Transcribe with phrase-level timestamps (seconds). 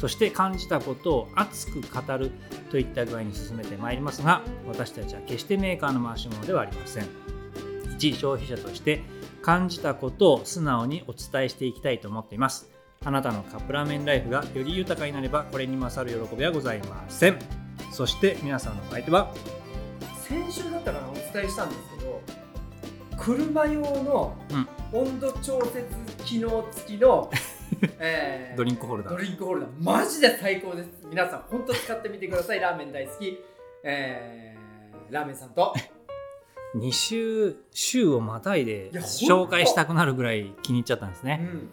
[0.00, 2.30] そして感じたことを熱く語る
[2.70, 7.06] といった具合に進めてまいりますが私たちは決してメーカーの回し物ではありません。
[7.98, 9.02] 一消費者として
[9.42, 12.70] 感じたことを素直にお伝えしていきたいと思っています。
[13.04, 17.38] あなたのカップラーメンライフがより豊かになればこれに勝る喜びはございません。
[17.92, 19.34] そして皆さんのお相手は
[20.26, 22.22] 先週だったかなお伝えしたんですけど
[23.18, 24.34] 車用の
[24.92, 25.84] 温度調節
[26.24, 27.30] 機能付きの、
[27.98, 29.12] えードリンクホルダー。
[29.14, 29.70] ドリンクホルダー。
[29.78, 30.88] マジで最高です。
[31.08, 32.60] 皆さん本当使ってみてください。
[32.60, 33.38] ラーメン大好き、
[33.84, 35.74] えーラーメンさんと。
[36.76, 41.70] 2週週をまたいで紹介したくなるぐらい気に入っちゃったんですね、うん。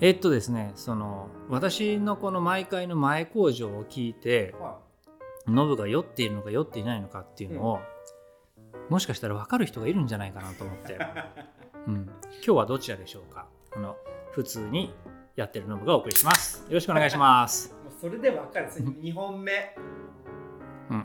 [0.00, 4.78] えっとですねその私のこの毎回の前工場を聞いては
[5.46, 7.80] ノブが酔っているのか酔っていないのかっていうのを、
[8.88, 10.98] もしかしたら分かる人がいるんじゃないかなと思って、
[11.88, 12.10] うん、今
[12.42, 13.46] 日はどちらでしょうか？
[13.74, 13.96] あの
[14.32, 14.92] 普通に
[15.40, 16.66] やってるノブがお送りします。
[16.68, 17.70] よろしくお願いします。
[17.70, 18.70] いもうそれで分かる。
[18.70, 19.74] それ2本目。
[20.90, 20.98] うん。
[20.98, 21.04] よ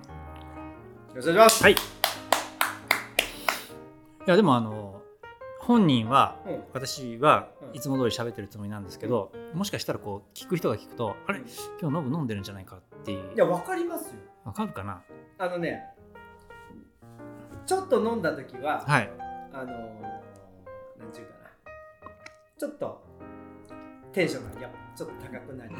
[1.15, 1.63] ろしくお願いします。
[1.63, 1.71] はい。
[1.71, 1.75] い
[4.25, 5.01] やでもあの
[5.61, 6.63] 本人はうん。
[6.73, 7.75] 私はうん。
[7.77, 11.39] いつも通り喋ってるつもりなんですけど、もしかしたらこう聞く人が聞くとあれ？
[11.79, 13.33] 今日ノブ飲んでるんじゃないかっていう。
[13.33, 14.15] いや分かりますよ。
[14.43, 15.01] わかるかな？
[15.37, 15.81] あのね
[17.65, 19.09] ちょっと飲んだ時は、はい。
[19.53, 19.69] あのー、
[20.99, 21.49] なんちゅうかな。
[22.57, 23.04] ちょっと
[24.15, 25.75] テンションがやちょっと高くなり、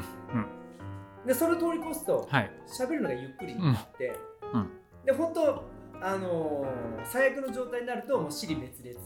[1.26, 2.50] でそれを通り越すとはい。
[2.68, 4.14] 喋るのがゆっくりになって、
[4.52, 4.60] うん。
[4.60, 4.68] うん。
[5.06, 5.64] で本当
[6.02, 8.98] あのー最悪の状態になるともう尻滅裂、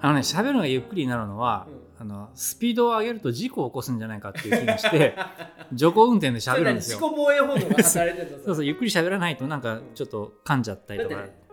[0.00, 1.66] あのね喋るのがゆっくりになるのは、
[1.98, 5.16] あのスピードを上げると事故を起こすんじゃないかっていう気がして
[5.72, 6.98] 徐行運転で喋るんですよ。
[7.00, 11.16] 自己防衛本能が働いてるのそうそうゆっくり喋らないとなんかちょっと噛んじゃったりとか。
[11.16, 11.47] ね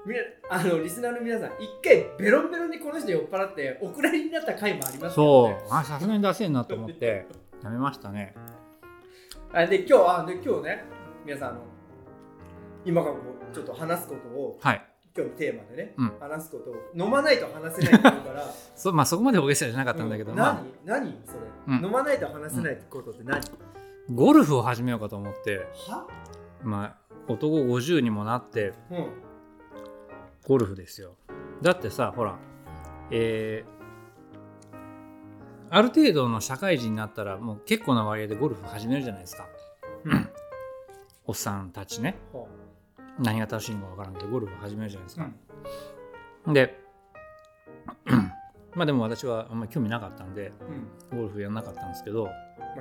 [0.49, 5.57] あのリスナーの皆さん一回ベロンベロンにこの人酔っ払ってお蔵入りになった回もありますそね。
[5.67, 5.73] う。
[5.73, 7.25] あさすがに出せんなと思って
[7.63, 8.35] やめましたね。
[9.51, 10.83] あで今日あで今日ね
[11.25, 11.59] 皆さんあの
[12.85, 13.15] 今から
[13.51, 14.85] ちょっと話すことをはい。
[15.17, 16.13] 今日のテーマでね、うん。
[16.19, 18.45] 話すことを飲まないと話せないって言うから
[18.75, 20.37] そ,、まあ、そこまで大げさじゃなかったんだけど、うん。
[20.37, 21.05] まあ、何？
[21.05, 21.17] 何？
[21.25, 21.39] それ、
[21.77, 21.85] うん。
[21.85, 23.41] 飲まないと話せないってことって何、
[24.13, 26.05] ゴルフを始めようかと思って、は？
[26.63, 26.97] ま
[27.29, 29.07] あ、男50にもなってうん
[30.47, 31.15] ゴルフですよ。
[31.61, 32.37] だってさほら
[33.11, 33.75] えー
[35.71, 39.47] ある程度の社会人になったらもう結構な割合でゴルフ始めるじゃないですか、
[40.05, 40.29] うん。
[41.25, 42.15] おっさんたちね。
[42.31, 42.47] ほ
[43.19, 45.23] 何が楽しいのか分からんけどゴルフ始めるじゃないですう
[46.45, 46.79] か、で
[48.75, 50.53] まあでも私はあんまり興味なかったんで
[51.11, 51.17] うん。
[51.17, 52.31] ゴルフやんなかったんですけどま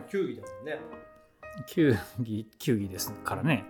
[0.01, 0.79] あ球技だもんね。
[1.67, 3.65] 球技球技ですからね。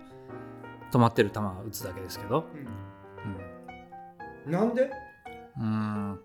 [0.91, 2.67] 止まってる球は打つだけですけど、うん
[4.45, 4.91] なんで？
[5.59, 6.19] うん、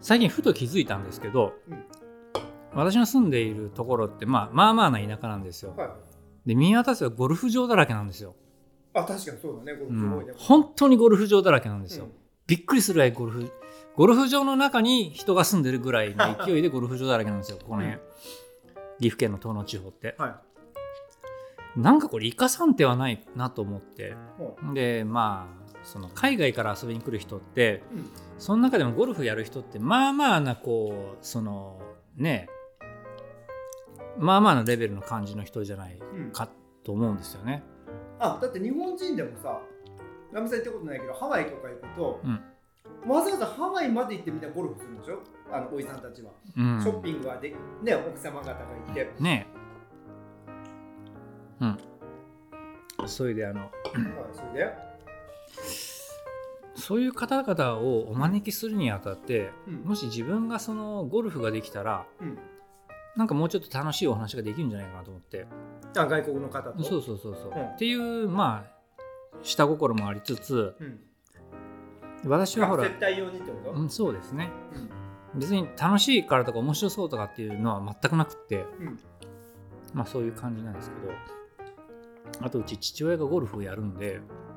[0.00, 1.84] 最近ふと気づいたんですけど、うん。
[2.74, 5.74] 私の住んでいるところって、まあ、まあまあな田舎なんですよ。
[5.76, 5.88] はい。
[6.46, 8.34] で見渡せばゴルフ場だらけなんですよ、
[8.94, 9.78] あ確かにそうだね。
[9.78, 10.32] ゴルうフ場多いね。
[10.32, 12.12] ん、本当にゴルフ場だらけなんですよ、うん。
[12.46, 13.52] びっくりするぐらいゴルフ
[13.94, 17.58] ゴルフ場の中に人が住んでるぐらいの勢いでゴルフ場だらけなんですよ。
[17.58, 18.00] ここね、
[18.98, 20.16] 岐阜県の東野地方って。
[20.18, 20.40] は
[21.76, 24.16] なんかこれ生かさん手はないなと思って。
[24.74, 28.10] でまあその海外から遊びに来る人ってううん。
[28.38, 31.80] その中でもゴルフやる人ってまあまあなこうその
[32.16, 32.48] ね
[34.18, 36.30] まあまあなレベルの感じの人じゃないうん。
[36.30, 36.48] か
[36.84, 37.62] と思うんですよね。
[38.18, 39.60] あだって日本人でもさ
[40.32, 42.40] ラムさん行ったことないけどハワイとか行くと、うん。
[43.10, 45.18] わざわざハワイまで行ってみんなゴルフするんでしょ？
[45.52, 46.80] あのおじさんたちは、うん。
[46.80, 48.54] ショッピングはでね奥様方が
[48.88, 49.46] いて、ね。
[51.60, 51.66] えう
[53.04, 53.08] ん。
[53.08, 53.70] それであのはい、
[54.32, 54.91] それで、
[56.74, 59.74] そういう方々をお招きするにあたってうん。
[59.84, 62.38] もし自分がそのゴルフができたらうん、
[63.16, 65.46] なんかもうちょっと楽しいお話ができるんじゃないかなと思って。
[65.96, 66.82] あ外国の方と？
[66.82, 67.66] そうそうそうそう、うん。
[67.66, 68.72] っていうまあ
[69.42, 71.00] 下心もありつつうん、
[72.30, 74.50] 私はほら絶対用にってこと、うん、そうですね。
[75.34, 75.40] うん。
[75.40, 78.98] 別に楽しいからとか面白そうとかっていうのは全くなくって、うん。
[79.92, 81.12] まあそういう感じなんですけど。
[82.40, 84.51] あとうち父親がゴルフをやるんであ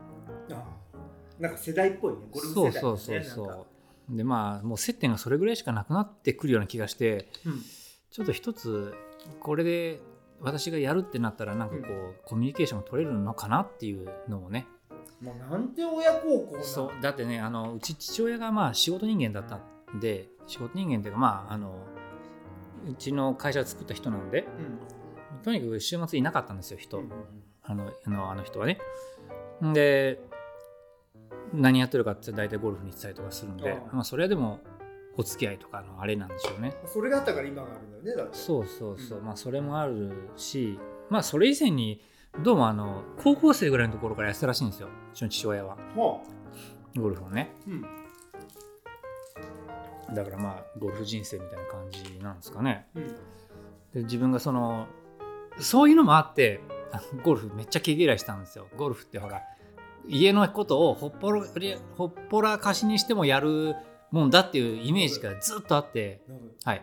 [1.39, 2.19] なんか世代っぽいね。
[2.31, 3.67] ゴルフ世代、ね、そうそうそうそ
[4.09, 4.15] う。
[4.15, 7.61] でまあもう接点がそれぐらいしかなくなってくるような気がしてうん。
[8.11, 8.93] ちょっと一つ
[9.41, 9.99] これで
[10.39, 14.67] 私がやるってなったらなんかこう、コミュニケーションが取れるのかなっていうのもね。
[15.21, 17.01] もうなんて親孝行なそう。
[17.01, 19.59] だってねあのうち父親がまあ仕事人間だった
[19.95, 21.75] んで仕事人間っていうかまああの
[22.89, 24.43] うちの会社を作った人なのでう
[25.41, 25.41] ん。
[25.43, 27.11] とにかく週末いなかったんですよ人、うん。
[27.63, 28.79] あのあのあの人はね。
[29.73, 30.19] で
[31.53, 33.95] 何やってるかって大体ゴルフに行ってたりとかするんでああ。
[33.95, 34.59] まあ、それはでも
[35.17, 36.75] お付き合いとかのあれなんでしょうね。
[36.85, 39.25] それがあったから今があるんだよねだってそうそうそう、うん。
[39.25, 42.01] まあそれもあるしまあそれ以前に
[42.43, 45.77] どうもあの高校生ぐらいのところからやってたらしいんですようちの父親は。
[45.95, 46.19] は
[46.97, 47.51] ゴルフをね。
[47.67, 47.71] あ
[50.09, 50.15] うん。
[50.15, 52.87] だからまあゴルフ人生みたいな感じなんですかね。
[52.95, 53.07] うん。
[53.93, 54.87] で自分がその
[55.57, 56.59] そういうのもあって
[57.23, 58.67] ゴルフめっちゃ毛嫌いしたんですよ。
[58.75, 59.41] ゴルフってほら
[60.07, 61.41] 家のことをほっぽら
[61.97, 63.75] ほっぽらかしにしてもやる
[64.11, 66.21] もんだっていうイメージがずっとあって。
[66.63, 66.81] はい。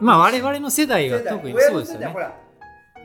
[0.00, 1.36] まあ我々の世代が世代。
[1.36, 2.14] 特にそうですよね。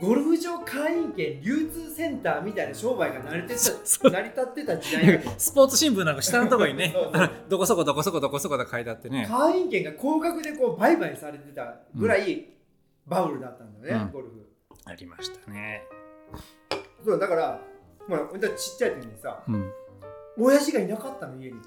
[0.00, 6.94] ゴルフ場会員権流通センターみたいな商売が成り立って 成り立ってた時代スポーツ新聞なんか下のところにね
[7.48, 9.26] どこそこどこそこどこそこで書いてあってね。
[9.26, 12.46] 会員権が高額でこう売買されてたぐらい
[13.06, 14.12] バブルだったんだよね、うん。
[14.12, 14.46] ゴルフ。
[14.84, 15.82] ありましたね
[17.04, 17.60] そうだから
[18.08, 19.72] まあ俺たちちっちゃい時にさうん。
[20.38, 21.60] 親父がいなかったの家に。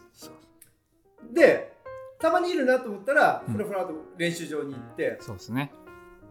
[1.33, 1.73] で
[2.19, 3.53] たまにいるなと思ったらうん。
[3.53, 5.71] ふらふらと練習場に行って、そうですね。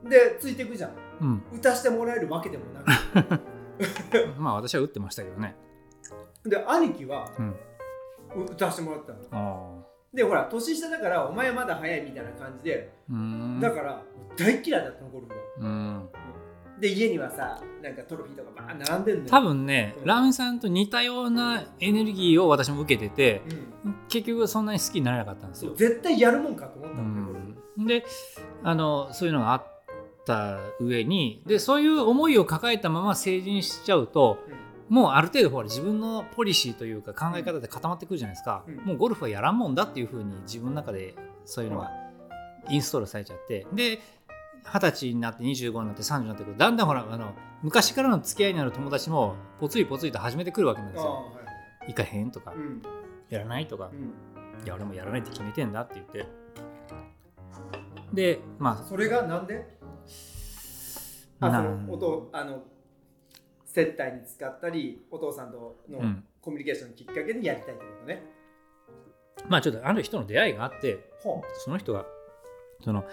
[0.04, 0.92] でついていくじゃん。
[1.20, 1.42] うん。
[1.54, 3.40] 打たしてもらえるわけでもなく。
[4.38, 5.56] まあ私は打ってましたけどね。
[6.44, 7.56] で兄貴はうん。
[8.36, 9.84] う打たしてもらったの。
[10.12, 12.90] でほら年下だからお前はまだ早いみたいな感じで、
[13.60, 14.02] だから
[14.36, 15.97] 大嫌いだったのゴルフん
[16.80, 19.28] で家にはさなんかトロフィーとかバーン並んでんのよ。
[19.28, 20.04] 多分ねうん。
[20.06, 23.42] ラーメンさんと似たようなエネルギーを私も受けてて
[23.84, 23.94] うん。
[24.08, 25.74] 結局そんなに好きになれなかったんですよ。
[25.74, 27.40] 絶対やるもんかと思ったうのねゴル
[27.76, 27.86] フん。
[27.86, 28.04] で
[28.62, 29.66] あのそういうのがあっ
[30.24, 34.38] た上にでそういう思いを抱えたまま成人しちゃうと
[34.88, 38.76] もうある程度ほら自分のポリシーというか考え方で固まってくるじゃないですか、うん。
[38.84, 41.14] もうゴルフはやらんもんだっていうふうに自分の中で
[41.44, 41.90] そういうのが
[42.70, 43.66] インストールされちゃって。
[43.72, 44.00] で
[44.72, 46.56] 二十歳になって25になって30になってくる。
[46.56, 47.32] だんだんほらあの
[47.62, 51.32] 昔からの付き合いになる友達もぽつりぽつりと始めてくるわけなんですよ。
[51.86, 52.82] 行かへんとか、うん。
[53.30, 54.64] やらないとかう、ん。
[54.64, 56.26] いや俺もやらないって決めてんだって言って。
[58.12, 59.78] でまそれがなんで？
[61.40, 62.62] あの音あの
[63.64, 66.24] 接待に使ったりお父さんとのうん。
[66.40, 68.22] コミュニケーションのきっかけでやりたいってことね、
[69.48, 70.94] まあちょっとある人の出会いがあって
[71.24, 72.06] はその人が
[72.82, 73.04] その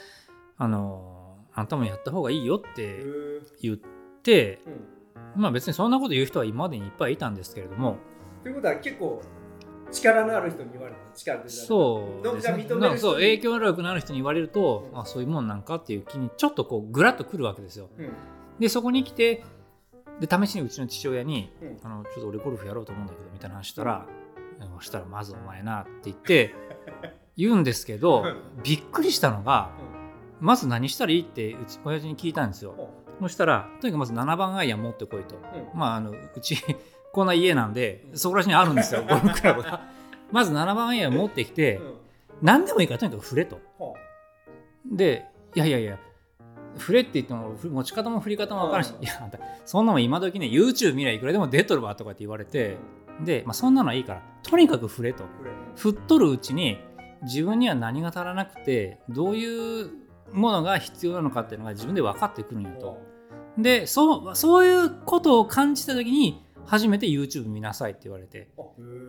[0.58, 1.15] あの
[1.56, 3.04] あんたもやった方がいいよって
[3.62, 3.78] 言っ
[4.22, 4.60] て
[5.36, 5.42] うん。
[5.42, 7.98] まあ別にそんなこと言う人は今までにいっぱいいたんですけれども。
[8.44, 9.22] ということは結構
[9.92, 11.50] 力のある人に言われた力という。
[11.50, 12.98] かそうですね。
[12.98, 15.00] そう影響力のある人に言われると、うん。
[15.00, 17.90] あそういうもんなんかっていう気にちょっとこうぐらっとくるわけですよ。
[17.98, 18.10] うん。
[18.60, 19.44] でそこに来て
[20.20, 21.80] で試しにうちの父親にうん。
[21.84, 24.06] あのちょっと俺ゴルフやろうと思うんだけどみたいな話したら、
[24.80, 26.54] そしたらまずお前なって言って
[27.38, 28.64] 言うんですけどうん。
[28.64, 29.72] びっくりしたのが
[30.40, 32.90] まず何したらいいってうち親父に聞いたんですよ。
[33.22, 35.36] そしたらとにかくまず7番アイアン持ってこいと。
[35.36, 35.80] うん。
[35.80, 36.58] まああのうち
[37.14, 39.82] こんな家なんでそこら辺にあるんですよ ゴルフクラブが。
[40.32, 41.94] まず7番アイアン持ってきてうん。
[42.42, 43.60] 何でもいいからとにかく振れと。
[43.80, 43.94] は
[44.86, 45.98] でいやいやいや
[46.78, 49.04] 振れって言ってもふ持ち方も振り方も分からんし、うん。
[49.04, 52.78] いやあんたそんなもん今時ね YouTube 見りゃいくらでも出とるわとかって言われて
[53.24, 55.24] で、まあ、そんなのはいいからとにかく振れと。
[55.78, 56.80] 振っとるうちに
[57.24, 62.98] 自分には何が足らなくてどういうものが必要なのかっていうのが自分で分かってくるんやと。
[63.58, 68.50] でそうそういうことを感じた時に初めて YouTube 見なさいって言われて。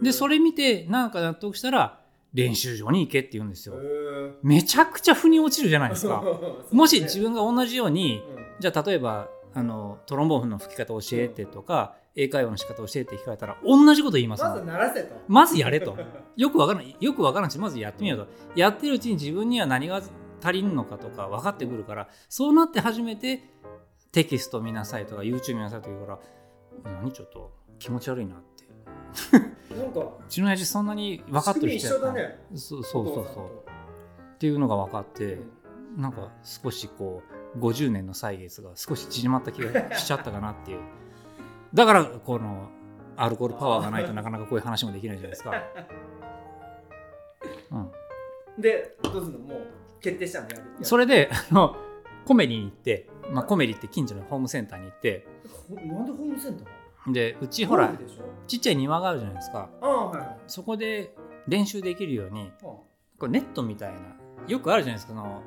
[0.02, 2.00] でそれれ見てなんか納得したら
[2.32, 3.74] 練習場に行けって言うんですよ。
[4.42, 6.22] めちゃくちゃ腑に落ちるじゃないですか。
[6.70, 8.22] もし自分分が同じように
[8.60, 15.14] じゃあ例えばあのトロンボーンの吹き方教えてとか、英会話の仕方教えて聞かれたら同じこと言いますまず鳴らせと。
[15.28, 15.96] まずやれと。
[16.36, 18.26] よくわからんよくわからんしまずやってみようと。
[18.54, 20.02] やってるうちに自分には何が
[20.42, 23.42] 足りんのかとか分かってくるからそうなって初めて
[24.12, 26.12] テキスト見なさいとか YouTube 見なさいとか言うか
[26.84, 28.46] ら何ちょっと気持ち悪いなって。
[29.74, 33.46] なんかうちの親父そんなに分かってる人仕組み一緒だねそうそうそうそう。
[34.34, 35.38] っていうのが分かって
[35.96, 37.22] なんか少しこ
[37.54, 40.80] う50年の歳月が少し縮まった気がしちゃったかなっていう。
[41.74, 42.68] だからこの
[43.16, 45.52] アルコールパワーがないとなかなかこういう話もできないじゃないですか。
[47.72, 47.90] うん。
[48.60, 49.38] でどうすんの？
[49.38, 49.66] もう
[50.00, 50.62] 決定したのやる。
[50.82, 51.76] それであの
[52.24, 55.26] コメリに行って、まあ、コメリって近所のホームセンターに行って
[55.68, 57.92] ほなんでホームセンターでうちほら
[58.48, 59.70] ちっちゃい庭があるじゃないですか。
[59.80, 60.38] ああはいはい。
[60.46, 61.14] そこで
[61.46, 62.86] 練習できるようにあこ
[63.22, 63.98] れネットみたいな
[64.48, 65.42] よくあるじゃないですかその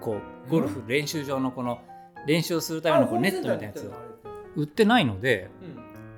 [0.00, 1.80] こうゴルフ練習場のこの
[2.26, 3.90] 練習をするためのこうネットみたいなやつ。
[4.56, 5.50] 売ってないので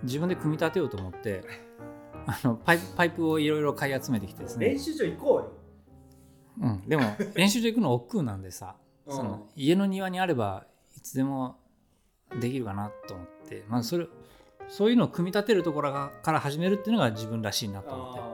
[0.02, 1.42] 自分で組み立てようと思って
[2.26, 4.66] あのパイプパイプをいろいろ買い集めてきてですね。
[4.66, 5.52] 練習場行こうよ
[6.60, 8.76] うん、でも練習場行くの億劫なんでさ
[9.08, 11.58] その家の庭にあればいつでも
[12.40, 14.06] できるかなと思って、まあ、それ
[14.68, 18.26] そういうのを組み立てるところがから始めるっていうのが自分らしいなと思って、ま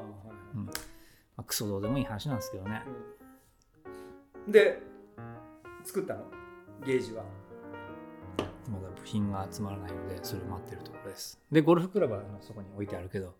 [1.38, 2.83] ああ、クソどうでもいい話なんですけどね。
[4.49, 4.81] ーで
[5.85, 6.25] 作ったの？
[6.87, 7.25] ゲージは。
[8.71, 11.38] まだ部品が集まらないのでそれを待ってるところです。
[11.50, 13.35] でゴルフクラブはそこに置いてあるけど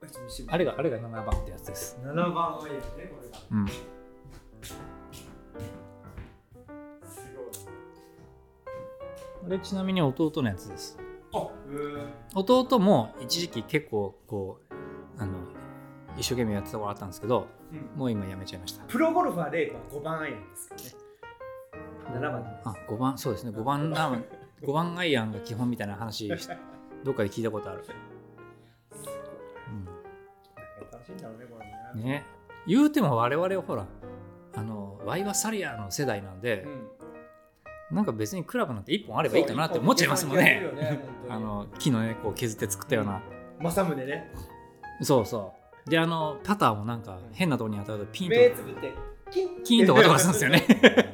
[0.49, 1.97] あれがあれが7番ってやつです。
[2.03, 3.39] 7番はいいよねこれが。
[3.53, 3.69] うん。
[3.69, 3.73] す
[9.43, 10.99] これちなみに弟のやつです。
[12.35, 14.75] 弟も一時期結構こう
[15.23, 15.33] あの
[16.17, 17.99] 一生懸命やってたところあったんですけどうん。
[17.99, 18.85] もう今やめちゃいました。
[18.85, 21.03] プロゴルファーレイは5番アイアンですよね。
[22.15, 22.69] 7番です。
[22.69, 23.51] あ5番そうですね。
[23.51, 24.25] 5番ラーメン
[24.63, 27.83] 5番アイアンが基本みたいな話どっかで聞いたことある、
[30.93, 32.25] 楽しいんだろうねこれうん、ね。
[32.67, 33.87] 言うても我々はほら
[34.55, 37.97] あのワイはサリアの世代なんでう、ん。
[37.97, 40.63] なんか別にクラブなんて1本あればいいかなって思っちゃいますもんね。
[41.29, 43.23] あにの木のねこう削って作ったような、
[43.61, 44.33] 正宗ね。
[45.03, 45.55] そうそ
[45.87, 45.91] う。
[45.91, 48.93] であのパターもなんか変なところに当たるとピンと目つぶって
[49.31, 49.63] キン。
[49.63, 51.13] キンと音がするんですよね。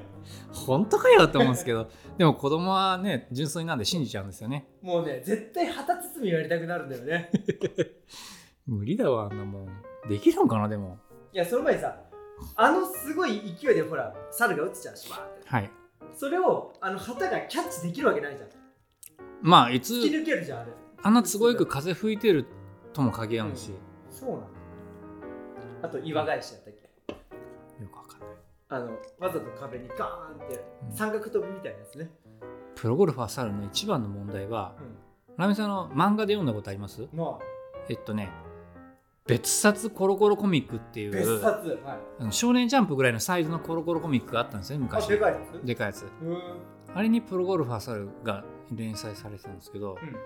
[0.53, 1.91] 本当かよって思うんですけど。
[2.17, 4.69] でも子供はね純粋なんで信じちゃうんですよね。
[4.83, 7.31] もうね絶対旗包みやりたくなるんだよね。
[8.67, 9.69] 無理だわあんなもん。
[10.09, 10.99] できるんかなでも。
[11.33, 11.99] いやその前にさ
[12.57, 15.49] あのすごい勢いでほら猿が撃つじゃんシュワーって。
[15.49, 15.71] はい。
[16.15, 18.49] それをあの旗がキャッチできるわけないじゃん。
[19.43, 20.73] まあい突きつ抜けるじゃんあれ。
[21.03, 22.47] あんな都合よく風吹いてる
[22.93, 23.71] とも限らんし、
[24.11, 24.43] そうなの
[25.83, 27.13] あと岩返しやったっけ？
[27.83, 28.29] よくわかんない。
[28.71, 30.97] あのわざと壁にガーンってうん。
[30.97, 32.11] 三角飛びみたいなやつね、
[32.75, 34.75] プロゴルファー猿の一番の問題は
[35.37, 37.07] ラミさんの漫画で読んだことあります？
[37.13, 37.39] ま
[37.89, 38.31] えっとね
[39.29, 42.33] 別冊コロコロコミックっていあ別う冊はい。
[42.33, 45.67] 少年ジャンプぐらいのサイズのコロコロコミックがあったんですよねあ昔でかいやつ？
[45.67, 46.07] でかいやつ。
[46.23, 46.39] うん。
[46.95, 48.43] あれにプロゴルファー猿が
[48.73, 50.17] 連載されてたんですけど、うん。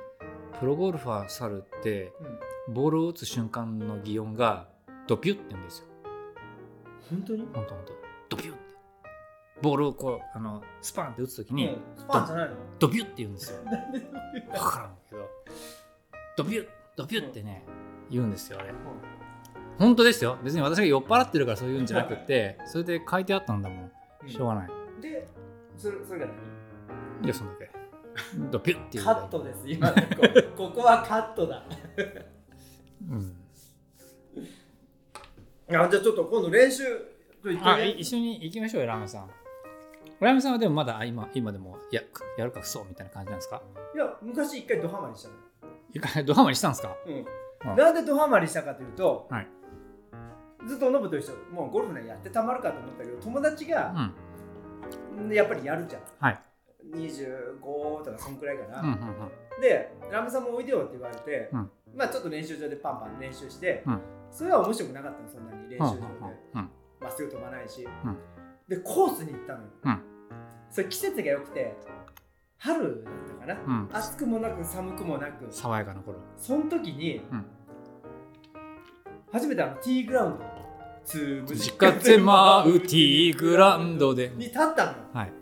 [0.61, 2.12] プロゴルファー猿って
[2.68, 2.75] うん。
[2.75, 4.68] ボールを打つ瞬間の擬音が
[5.09, 5.87] ドピュって言うんですよ。
[7.11, 7.40] 本当に？
[7.52, 7.92] ほんとほんと
[8.28, 8.62] ドピュって。
[9.61, 11.76] ボールをこうあのスパンって打つ時に、うん。
[11.97, 12.54] スパンじゃないの？
[12.78, 13.59] ドピュって言うんですよ。
[13.64, 15.28] 分からんけど。
[16.37, 17.64] ドピュドピュってね、
[18.12, 18.73] 言うんですよあれ。
[19.78, 20.38] 本当ですよ。
[20.45, 23.90] 別に私が酔っ払ってるからそういうんじゃなくってそれで書いてあったんだも
[24.25, 24.28] ん。
[24.28, 24.71] しょうがない。
[25.00, 25.26] で
[25.76, 26.28] それそれがい
[27.28, 27.71] やそんだけ。
[28.50, 29.95] ドピュってカットです今の。
[29.95, 30.00] こ
[30.69, 31.64] ここはカットだ。
[33.11, 33.37] うん。
[35.69, 36.85] あじゃあちょっと今度練習
[37.62, 39.31] あ一緒に行きましょうよラーメンさん。
[40.21, 42.02] ラーメンさんはでもまだあ今今でもや
[42.37, 43.62] やるかそうみたいな感じなんですか？
[43.95, 45.35] いや昔一回ドハマりしたの
[45.95, 46.95] いかドハマりしたんですか？
[47.07, 47.26] うんうん
[47.64, 49.49] なんでドハマりしたかというと、はい。
[50.66, 51.35] ずっとノブと一緒。
[51.52, 55.33] もうゴルフねやってたまるかと思ったけど友達うが、ん。
[55.33, 56.02] やっぱりやるじゃん。
[56.21, 56.38] はい。
[56.95, 57.61] 25
[58.04, 58.97] とかそんくらいかな、うんうんう
[59.59, 59.61] ん。
[59.61, 61.71] でラムさんもおいでよって言われて、うん。
[61.97, 64.00] まあちょっと練習場でパンパン練習して、うん。
[64.31, 66.02] それは面白くなかったのそんなに練習場で。
[67.00, 68.16] まっすぐ飛ばないし、ん。
[68.69, 70.02] でコースに行ったのよ、うん。
[70.71, 71.76] それ季節が良くて
[72.62, 73.88] 春だったかな、うん。
[73.92, 75.47] 暑くもなく寒くもなく。
[75.50, 76.19] 爽やかな頃。
[76.37, 77.45] その時に、うん。
[79.33, 80.45] 初めてあのティーグラウンド
[81.04, 84.28] つぶ地下てまうティーグラウンドで。
[84.37, 84.92] に立ったの。
[84.92, 85.33] よはい。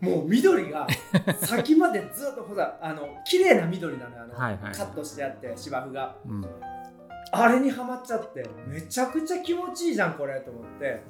[0.00, 0.88] もう緑が
[1.40, 6.16] 先までずっとほらあの綺麗な緑なのよあの、はいはいカットしてあって芝生が。
[6.26, 6.44] うん。
[7.32, 11.00] あれにはまっちゃってめちゃくちゃ気持ちいいじゃんこれと思って。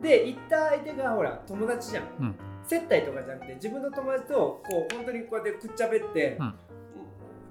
[0.00, 2.34] で行った相手がほら友達じゃん、うん
[2.68, 4.34] 接待とかじゃなくて自分の友達と
[4.68, 6.54] こう本当にこうやってくっちゃべって、うん。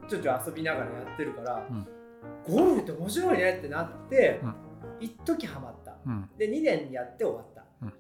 [0.07, 1.88] ちょっちょ遊びながらやってるから、うん。
[2.47, 4.55] ゴルフって面白いねってなって、うん。
[5.00, 5.95] 一時ハマった。
[6.05, 6.29] うん。
[6.38, 7.93] で2年やって終わった、うん。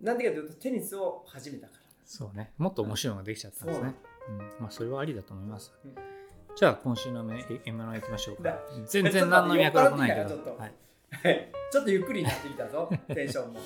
[0.00, 1.80] なんでかというとテニスを始めたから。
[2.04, 2.52] そうね。
[2.58, 3.94] もっと面白いのができちゃったんですね。
[4.28, 4.32] う。
[4.32, 4.38] ん。
[4.60, 5.72] まあそれはありだと思います。
[5.84, 5.94] うん。
[6.56, 8.42] じゃあ今週の M1 行きましょうか。
[8.42, 8.58] だ。
[8.86, 11.52] 全然何の脈絡もないけちょっと酔っ払ってきたよちょっとはい。
[11.70, 13.60] ちょっとゆっくりになってきたぞ テンションも。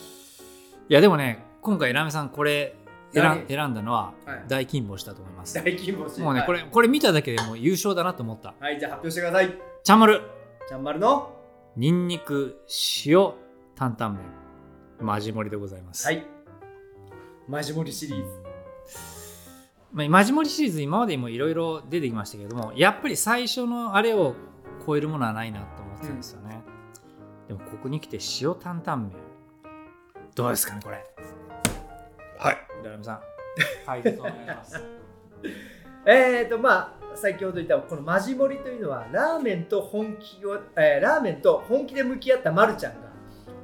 [0.87, 2.77] いやでもね今回ラーメンさんこれ
[3.15, 4.45] 選選んだのははい。
[4.49, 6.21] 大金星だと思います、大金星。
[6.21, 8.53] はいもうねこれこれ見ただけでもう優勝だなと思った。
[8.61, 9.51] はいじゃあ発表してください。
[9.83, 10.21] ちゃんまる
[10.69, 11.33] ちゃんまるの？
[11.75, 12.61] にんにく
[13.07, 13.33] 塩
[13.75, 16.27] 担々麺マジ盛りでございます、はい。
[17.49, 18.43] マジモリシリーズ。
[19.91, 24.35] まあ、マジ盛りシリーズ今までもいろいろ出てきましたけどもやっぱり最初のあれを
[24.87, 26.61] 超えるものはないなと思ってたんですよね、
[27.49, 29.13] でもここに来て塩担々麺。
[30.35, 31.03] どうですかねこれ
[32.45, 32.59] はい。
[32.83, 33.21] じゃあさん。
[33.87, 34.85] 解説お願いします。
[36.05, 42.99] えーとまあ先ほど言ったこのマジモリというのはラーメンと本気を、えーラーメンと本気で向き合ったまるちゃんが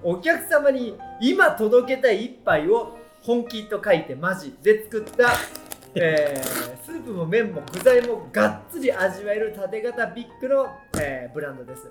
[0.03, 5.33] お客様に今届けたい一杯を本気と書いてマジで作った、
[5.95, 11.91] えースープも麺も具材もがっつり味わえる縦型ビッグの、えーブランドです。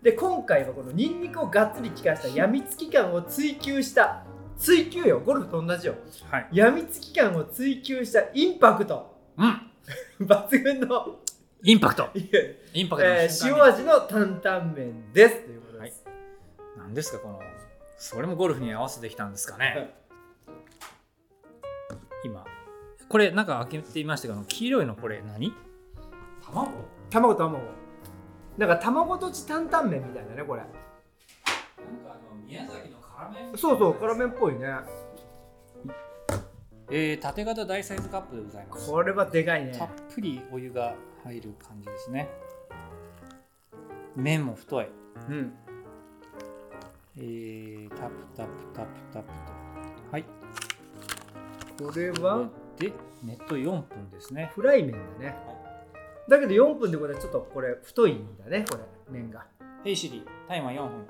[0.00, 4.24] で今回はこのニンニクをがっつり効かしたやみつき感を追求した
[4.58, 5.20] 追求よ。
[5.20, 5.94] ゴルフと同じよ。
[6.30, 6.48] はい。
[6.52, 9.14] やみつき感を追求したインパクト。
[9.36, 9.70] うん。
[10.26, 11.18] 抜群の、
[11.64, 12.08] インパクト。
[12.14, 15.44] インパクトのえー塩味の担々麺です。
[15.44, 16.04] ということです、
[16.76, 17.40] 何ですかこの
[17.98, 19.94] それもゴルフに合わせてきたんですかね。
[22.24, 22.44] 今。
[23.08, 25.52] これなんか開けてみましたけど黄色いのこれ何？
[26.44, 26.72] 卵？
[27.10, 27.60] 卵卵。
[28.58, 30.62] なんか卵とち担々麺みたいなねこれ。
[30.62, 30.76] なんか
[32.06, 32.98] あの宮崎の
[33.56, 34.66] そうそう辛麺っぽいね。
[36.90, 38.90] えー、縦型大サイズカップでございます。
[38.90, 39.72] これはでかいね。
[39.76, 42.28] たっぷりお湯が入る感じですね。
[44.14, 44.88] 麺も太い。
[45.28, 45.54] うん。
[47.16, 49.32] えー、タプタプタプタプと。
[50.10, 50.24] はい。
[51.78, 52.48] これは？
[52.78, 54.50] でネット4分ですね。
[54.54, 55.36] フライ麺だね。
[56.28, 59.46] だけど4分でこれちょっとこれ太いんだねこれ麺が。
[59.84, 61.06] ヘイシリタイマー4分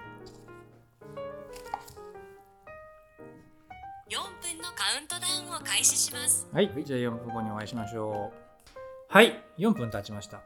[4.83, 8.77] カウントダウンを開始しますはい、じゃあ4分後にお会いしましょう。
[9.07, 10.41] はい、4分経ちました。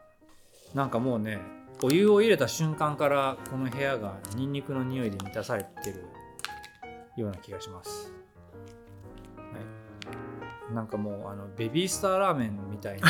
[0.75, 1.39] なんかもうね、
[1.81, 6.05] お湯を入れた瞬間からこの部屋がニンニクの匂いで満たされてる
[7.17, 8.13] ような気がします。
[9.37, 9.43] は
[10.71, 13.09] い、なんかもうあのベビースターラーメンみたいな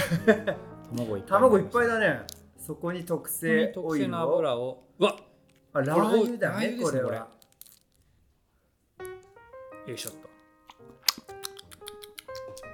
[0.95, 1.39] 卵いっぱい。
[1.39, 2.21] 卵いっぱいだね
[2.57, 4.83] そこに特製特オイル製の油をを。
[4.97, 5.17] うわ
[5.73, 7.27] あラー油だねこれは
[9.85, 10.26] よいしょっと。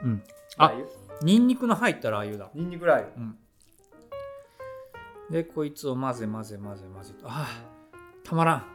[0.03, 0.23] うん。
[0.57, 0.87] あラー油。
[1.21, 2.51] ニンニクの入ったラー油だ。
[2.53, 3.11] ニンニクラー油。
[3.17, 3.37] うん、
[5.31, 7.27] でこいつを混ぜ混ぜ混ぜ混ぜと。
[7.27, 8.65] あーたまらん。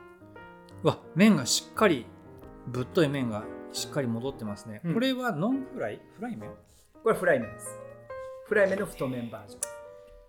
[0.83, 2.07] うわ麺がしっかり
[2.67, 4.95] ぶっとい麺がしっかり戻ってますね、うん。
[4.95, 6.51] これはノンフライフライ麺？
[7.03, 7.79] これフライ麺です。
[8.47, 9.61] フライ麺の太麺バージョン。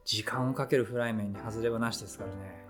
[0.06, 2.68] 時間をかけるフライ麺に外れはなしですからね。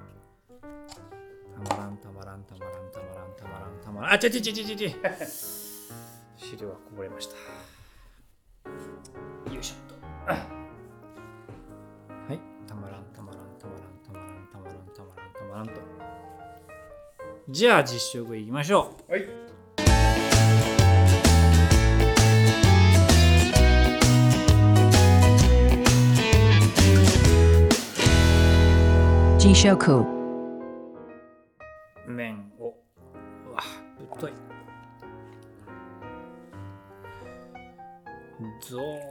[1.65, 4.13] たまらんたまらんたまらんたまらんたまらんたまらん。
[4.13, 4.89] あちゃちゃちゃちゃちゃ
[6.37, 7.33] 汁はこぼれました
[10.35, 12.39] はい。
[12.67, 15.73] たまらんたまらんたまらんたまらんたまらんたまらんたまらんと。
[17.49, 19.11] じゃあ実食いきましょう。
[19.11, 19.27] はい。
[29.39, 30.05] Jishoku.
[32.07, 32.75] 麺を。
[33.49, 33.63] うわ
[33.97, 34.33] ぶっとい。
[38.61, 39.08] ゾーッ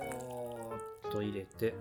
[1.18, 1.74] と入れて。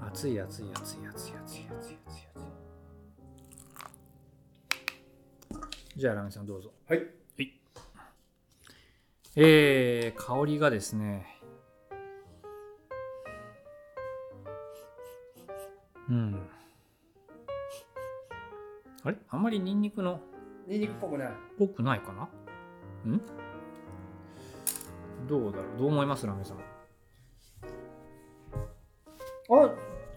[0.00, 2.26] 熱い熱い熱い熱い熱い熱い熱い熱い。
[5.96, 6.72] じゃあラメさんどうぞ。
[6.88, 6.98] はい。
[6.98, 7.04] は
[7.38, 7.60] い。
[9.36, 11.26] えー、香りがですね。
[16.08, 16.48] うん。
[19.04, 19.16] あれ？
[19.28, 20.20] あんまりニンニクの？
[20.66, 21.32] ニンニクっぽくない。
[21.58, 22.24] ぽくないかな？
[23.10, 23.20] ん？
[25.32, 25.78] どうだろう？
[25.78, 26.26] どう思います？
[26.26, 26.58] ラメさん。
[26.58, 26.60] あ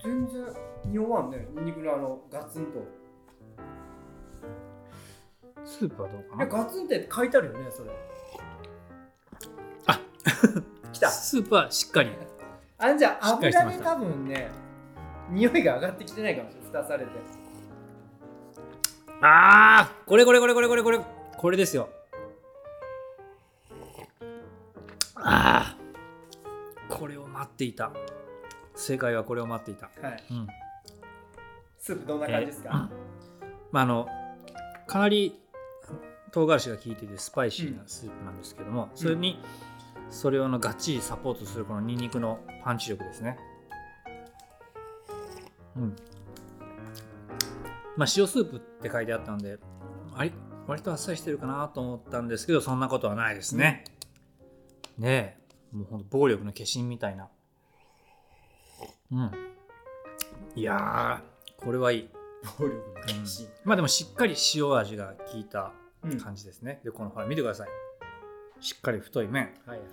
[0.03, 0.45] 全然
[0.87, 1.47] 匂わんね。
[1.55, 2.85] ニンニクのあのガツンと。
[5.63, 7.91] スープはどうかえなガツンって書いてあるよねそれ。
[9.85, 10.01] あ
[10.91, 11.09] 来た。
[11.09, 12.11] スープはしっかり。
[12.77, 14.51] あんじゃ油で多分ね
[15.29, 17.11] 匂いが上がってきてないかもしれない蓋されて。
[19.21, 20.99] あーこれこれこれこれこれこれ
[21.37, 21.87] これですよ
[27.55, 27.91] っていた。
[28.75, 29.89] 正解はこれを待っていた。
[30.05, 30.23] はい。
[30.29, 30.47] うん。
[31.79, 32.89] スープどんな感じですか、
[33.71, 34.07] まああの
[34.87, 35.39] かなり
[36.31, 39.39] 唐辛子が効いててスパイシーなスープなんですけども、それに
[40.09, 43.37] それをあのがっちりサポートするこのニンニクのパンチ力ですね。
[45.77, 45.95] うん。
[47.95, 49.57] まあ塩スープって書いてあったんで
[50.15, 50.31] あれ
[50.67, 53.85] 割とあっさりしてるかなと思ったんですけどそんなことはないですね、
[54.97, 55.37] ね
[55.71, 55.75] え。
[55.75, 57.29] もうほんと暴力の化身みたいな
[59.15, 59.31] うん
[60.55, 62.09] いやーこれはいい
[62.59, 65.71] 暴力の化身、まあでもしっかり塩味が効いた
[66.03, 66.79] うん感じですね。
[66.83, 67.67] で、このほら見てください。
[68.59, 69.49] しっかり太い麺。
[69.65, 69.87] はいはい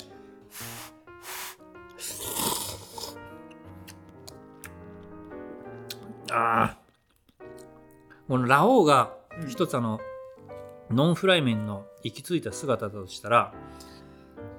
[6.31, 6.77] ああ。
[8.29, 10.01] このラオウがうん一つあの、
[10.91, 13.55] ノンフライ麺の行き着いた姿だとしたら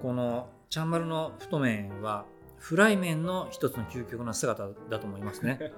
[0.02, 2.26] このちゃんまるの太麺は
[2.64, 5.74] フライ麺の一つの究極の姿だと思いますね。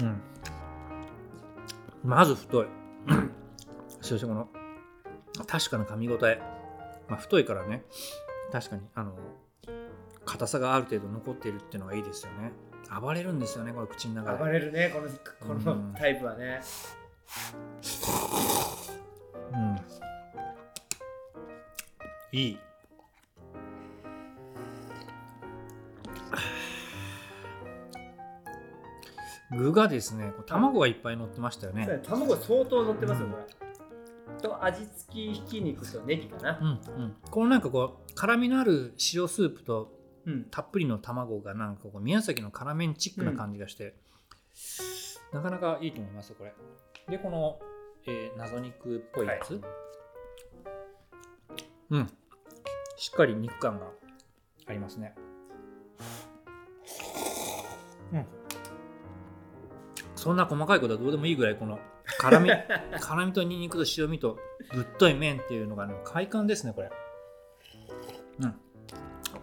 [0.00, 0.20] うん、
[2.02, 2.66] まず太い。
[4.00, 4.48] そしてこの
[5.46, 6.42] 確かな噛み応え。
[7.06, 7.84] まあ、太いからね
[8.50, 9.14] 確かにあの
[10.24, 12.50] 硬さがある程度残っているっていうのがいいですよね。
[13.00, 14.38] 暴れるんですよねこれ口の中で。
[14.38, 15.00] 暴れるねこ
[15.46, 16.60] のこのうんタイプはね
[22.34, 22.58] いい。
[29.56, 32.00] 具がですね、卵がいっぱい乗ってましたよね。
[32.02, 33.44] 卵相当乗ってますよこれ。
[34.42, 36.58] と味付きひき肉とネギかな。
[36.60, 36.70] うんう
[37.06, 39.92] ん、このなんかこう辛みのある塩スープと
[40.26, 40.44] うん。
[40.50, 43.94] たっぷりの卵がなんかこう宮崎の辛麺チックな感じがして、
[45.32, 46.54] なかなかいいと思いますよこれ。
[47.08, 47.60] でこの、
[48.06, 49.60] えー謎肉っぽいやつ、
[51.90, 52.10] うん
[52.96, 53.86] しっかり肉感が
[54.66, 55.14] ありますね。
[58.12, 58.26] うん。
[60.16, 61.78] そんな細かいことはどうでもいいぐらいこの
[62.18, 62.50] 辛み
[63.00, 64.38] 辛みとニンニクと塩味と
[64.72, 66.90] ぶっとい麺っていうのが、ね、快感ですねこれ。
[68.40, 68.54] うん。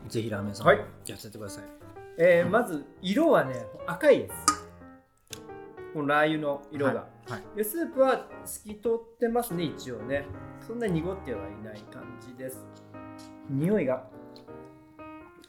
[0.08, 0.80] ぜひラーメンさんもはい。
[1.06, 1.64] やっててください、
[2.18, 4.62] えーまず色はね赤いです。
[5.94, 7.32] このラー油の色が、はい。
[7.32, 7.44] はい。
[7.58, 10.26] でスープは透き通ってますね一応ね。
[10.66, 12.66] そんなに濁ってはいない感じです
[13.52, 14.04] 匂いが。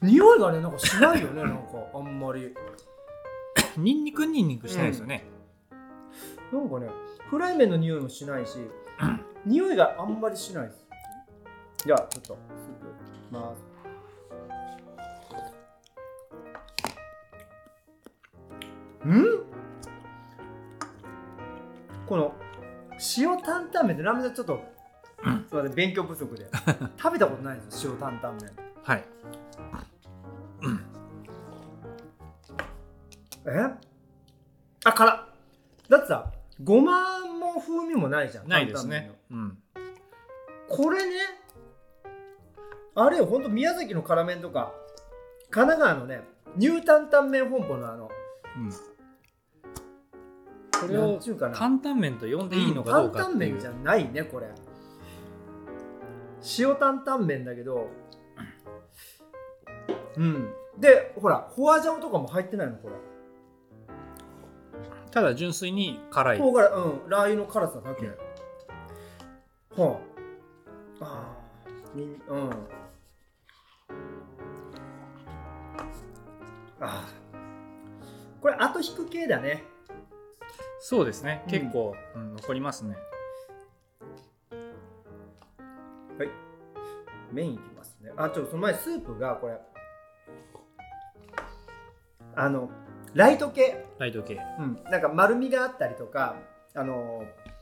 [0.01, 1.63] 匂いがねなんかしないよね なんか
[1.93, 2.53] あんまり。
[3.77, 5.25] ニンニクニンニクしてないですよね、
[6.51, 6.87] なんかね
[7.27, 8.59] フライ麺の匂いもしないし
[9.45, 10.87] 匂いがあんまりしないです。
[11.85, 12.87] じゃあちょっとスープ
[13.17, 13.73] いきます。
[19.07, 19.43] ん？
[22.07, 22.33] この
[23.17, 24.61] 塩担々麺ってラーメンちょっと、
[25.53, 26.49] すいません勉強不足で。
[26.97, 28.51] 食べたことないんですよ塩担々麺。
[28.83, 29.05] はい。
[33.45, 33.69] え？
[34.85, 35.25] あ辛っ。
[35.89, 36.31] だってさ
[36.63, 39.11] ごまも風味もないじゃんないですね。
[39.29, 39.49] うん。
[39.49, 39.55] の
[40.69, 41.17] これね
[42.95, 44.73] あれよほんと宮崎の辛麺とか
[45.51, 46.23] 神奈川のね
[46.55, 48.09] ニュータンタン麺本舗のあの
[48.57, 48.71] うん。
[48.71, 48.75] こ
[50.87, 51.19] れを
[51.53, 54.47] 担々麺と呼んでいいのかどうか担々麺じゃないねこれ
[56.59, 57.87] 塩担々麺だけど
[60.17, 60.53] うん。
[60.77, 62.77] でほらホアジャオとかも入ってないの？
[62.77, 62.95] これ
[65.11, 66.37] ただ純粋に辛い。
[66.39, 67.09] 唐辛うん。
[67.09, 68.07] ラー油の辛さだけ、
[69.79, 69.99] は
[70.99, 72.49] ああーにうん。
[76.79, 78.41] あー。
[78.41, 79.63] これ後引く系だね。
[80.79, 81.43] そうですね。
[81.45, 81.51] うん。
[81.51, 82.97] 結構、うん残りますね
[86.25, 86.31] はい。
[87.31, 88.11] 麺いきますね。
[88.17, 89.57] あちょっとその前スープがこれ。
[92.35, 92.69] あの
[93.13, 93.85] ライト系。
[93.99, 94.39] ライト系。
[94.59, 96.35] うん、なんか丸みがあったりとか、
[96.73, 97.53] あのー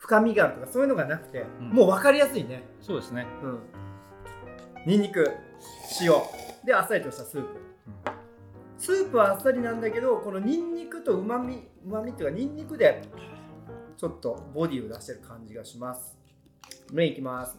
[0.00, 1.68] 深みがあるとかそういうのがなくて、うん。
[1.70, 3.26] もう分かりやすいね、そうですね。
[3.42, 5.30] うん、にんにく
[6.00, 6.12] 塩。
[6.64, 7.48] であっさりとしたスープ、
[8.78, 13.02] スープはあっさりなんだけどこのにんにくとうまみうまみっていうかにんにくで
[13.98, 16.16] ちょっとボディを出してる感じがします。
[16.90, 17.58] 麺いきます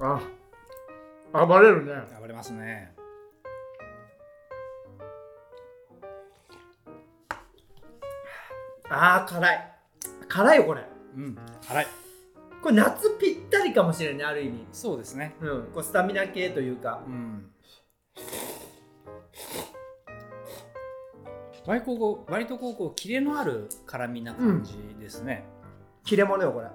[0.00, 0.20] あ
[1.46, 1.92] 暴れるね。
[2.20, 2.92] 暴れますね。
[8.88, 9.72] あー辛い。
[10.28, 10.84] 辛いよこれ。
[11.16, 11.86] うん辛い。
[12.62, 14.66] これ夏ぴったりかもしれないねある意味。
[14.72, 15.34] そうですね。
[15.40, 17.02] うんこうスタミナ系というか。
[17.06, 17.50] うん。
[21.66, 25.44] 割とこう割とこうこうキレのある辛みな感じですね、
[26.04, 26.68] 切れ物よこれ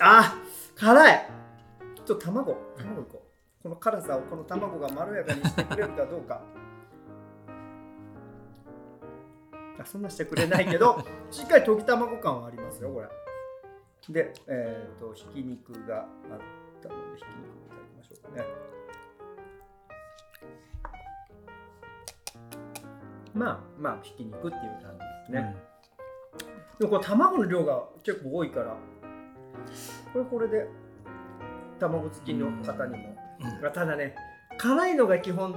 [0.00, 1.28] あー辛い。
[1.94, 2.56] ちょっと卵。
[2.76, 3.22] 卵いこ
[3.60, 3.62] う。
[3.62, 6.40] この辛さをこの卵がまろやかにしてくれるかどうか。
[9.78, 13.08] あそんなしてくれないけど しっかり溶き卵感はありますよこれ。
[14.08, 16.06] でえっ、とひき肉があっ
[16.82, 18.46] たのでひき肉いただきましょうかね。
[23.34, 25.56] まあまあひき肉っていう感じですね、
[26.78, 28.76] でもこれ卵の量が結構多いから
[30.12, 30.66] これこれで
[31.78, 33.62] 卵好きの方にも、うん。
[33.62, 34.14] まあただね
[34.58, 35.54] 辛いのが基本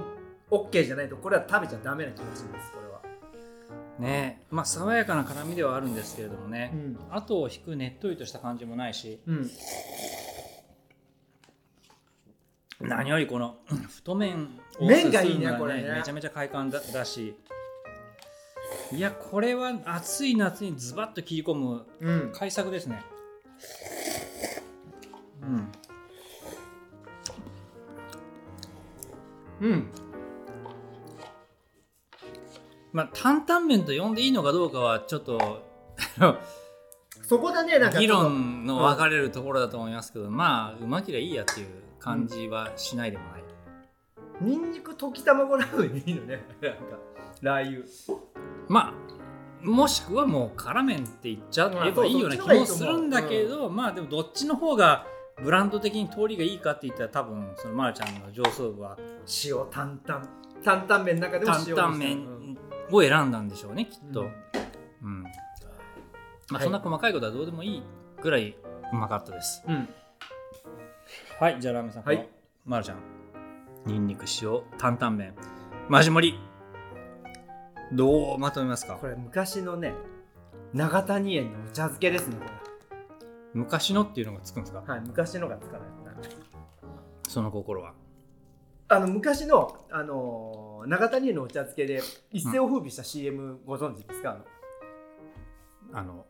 [0.50, 3.00] OK じゃないとこれは食べちゃダメな気がしますこれは、
[3.98, 4.42] ね。
[4.50, 6.96] まあ爽やかな辛みではあるんですけれどもね、ん。
[7.10, 9.20] 後を引くねっとりとした感じもないし。
[9.26, 9.50] うん、
[12.80, 15.90] 何よりこのうん太麺を麺がいいねこれね。
[15.96, 17.36] めちゃめちゃ快感だだし。
[18.92, 22.32] いやこれは暑い夏にズバッと切り込むうん。
[22.32, 23.02] 改作ですね。
[23.08, 23.13] うん
[29.60, 29.86] うん。
[32.92, 35.62] まあ担々麺と呼んでいいのかどうかはちょっと
[37.22, 43.44] そこだねなんか議論の分かれるところだと思いますけど、まあうまけりゃいいやっていう感じはしないでもない、
[44.40, 46.44] ニンニク溶き卵ラーメンでいいのね。
[46.60, 46.78] なんか
[47.40, 47.84] ラー油。
[48.68, 55.06] まあもしくはもう辛麺って言っちゃえばいいような気もするんだけど、まあでもどっちの方が
[55.42, 58.96] ブランド的に通りがいいかって言ったら多分そのまるちゃんの上層部は
[59.44, 60.24] 塩担々
[60.64, 62.56] 担々麺の中でも担々麺
[62.90, 64.30] を選んだんでしょうねきっと、う
[65.02, 65.20] うん。
[65.20, 65.30] んま
[66.50, 66.62] あ、はい。
[66.62, 67.82] そんな細かいことはどうでもいい
[68.22, 68.56] ぐらい
[68.92, 69.62] うまかったです。
[69.66, 69.88] うん。
[71.40, 72.16] はいじゃあラーメンさん、はい。
[72.16, 72.28] この
[72.66, 72.98] まるちゃん。
[73.86, 75.34] にんにく塩担々麺。
[75.88, 76.38] マジ盛り。
[77.92, 78.94] どうまとめますか？
[78.94, 79.92] これ昔のね
[80.72, 82.44] 長谷園のお茶漬けですねこ
[83.54, 84.82] 昔のっていうのがつくんですか？
[84.86, 85.80] れはい昔のがつかない。
[87.28, 87.94] その心は。
[88.88, 94.36] あの昔の、あのー長谷園のお茶漬けで一世を風靡した CM ご存知ですか、
[95.94, 96.26] あの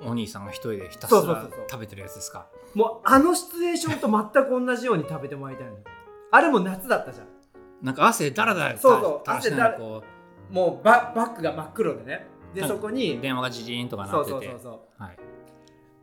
[0.00, 1.66] お兄さんが一人でひたすらそうそうそうそう。
[1.70, 2.46] 食べてるやつですか？
[2.74, 5.76] もうあのシチュエーションと全く同じように食べてもらいたいの
[6.30, 7.26] あれも夏だったじゃん。
[7.82, 10.02] なんか汗だらだらそうそう垂らしながらこ
[10.50, 12.26] もうババッグが真っ黒でね。
[12.54, 14.32] ではいそこうに電話がジジーンとかなそうってて。
[14.32, 15.02] そうそうそう。
[15.02, 15.16] はい、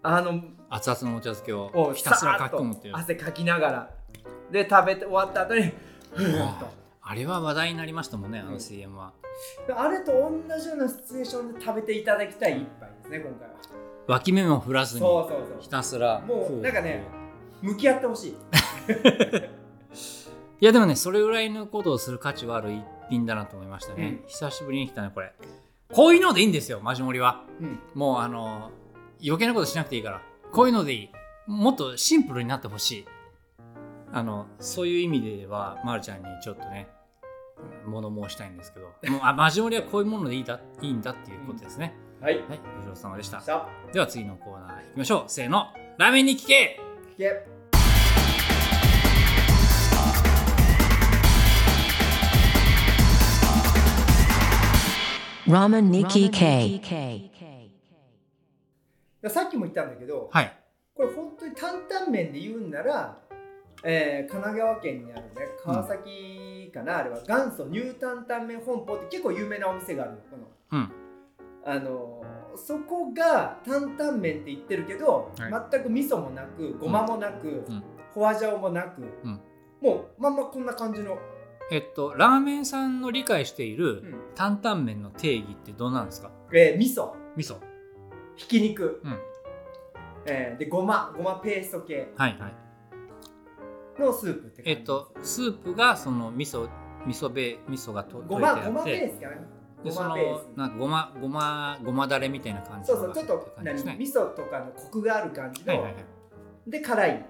[0.01, 2.95] あの熱々のお茶漬けををひたすらかき込むっていう。
[2.95, 3.89] 汗かきながら。
[4.51, 5.71] で食べて終わった後に
[6.13, 6.67] ふーっと。
[7.01, 9.13] あれは話題になりましたもんねあの CM は、
[9.75, 13.55] あれと同じようなシチュエーションで食べていただきたい一杯ですね今回は。
[14.07, 15.57] 脇目も振らずにそうそうそう。
[15.59, 16.19] ひたすら。
[16.19, 17.03] もう食なんかね
[17.61, 18.35] 向き合ってほしい。
[20.61, 24.27] いやでもねそれぐらいのことをする価値はある一品だなと思いましたね、うん。
[24.27, 25.33] 久しぶりに来たねこれ。
[25.91, 27.43] こういうのでいいんですよマジモリは。
[27.59, 27.79] うん。
[27.95, 28.71] もうあの
[29.25, 30.21] 余計なことしなくていいから。
[30.51, 31.09] こういうのでいい。
[31.47, 33.05] もっとシンプルになってほしい。
[34.11, 36.87] あのそういう意味ではまるちゃんにちょっとね
[37.85, 38.87] 物申したいんですけど。
[39.11, 42.35] もうあマジモリはこういうものでいいだいいんだっていうことですね、はい。
[42.35, 43.41] はいご苦労様でした。
[43.41, 43.93] さあ。
[43.93, 45.23] では次のコーナー行きましょう。
[45.27, 45.67] せーの。
[45.97, 46.79] ラーメンに聞け。
[47.17, 47.59] 聞け。
[55.49, 57.38] Ramen Nikki K.
[59.27, 60.55] さっきも言ったんだけど、はい。
[60.95, 63.17] これ本当に担々麺で言うんなら、
[63.83, 65.29] えー神奈川県にあるね
[65.63, 70.47] 川崎かな、あれは元祖ニュータンタン麺本舗って結構有名なお店があるのこの。
[70.71, 70.91] うん。
[71.65, 75.69] あのーそこが担々麺って言ってるけど、はい。
[75.71, 77.83] 全く味噌もなくごまもなく、ん。
[78.13, 79.39] ホワジャオもなく、うん。
[79.79, 81.17] もうまんまこんな感じの、
[81.71, 84.15] えっとラーメンさんの理解しているうん。
[84.35, 86.31] 担々麺の定義ってどうなんですか？
[86.51, 87.13] えー味噌。
[87.37, 87.57] 味噌
[88.39, 89.19] ひき肉、うん。
[90.25, 91.13] えーでごま。
[91.15, 92.07] ごまペースト系。
[93.99, 94.71] のスープって感じ。
[94.71, 96.69] えっとスープがその味噌
[97.05, 99.35] 味噌べ味噌がとごまごまペーてスかな。
[99.35, 100.15] でごその
[100.55, 103.73] なんかごまごまごまだれみたいな感じそうそうちょっとね。
[103.73, 106.71] 味噌とかのコクがある感じの、はいはいはい。
[106.71, 107.25] で辛い。